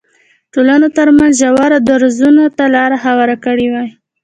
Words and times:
ټولنو 0.53 0.87
ترمنځ 0.97 1.33
ژورو 1.41 1.77
درزونو 1.89 2.45
ته 2.57 2.63
لار 2.75 2.91
هواره 3.05 3.35
کړې 3.45 3.67
وای. 3.73 3.89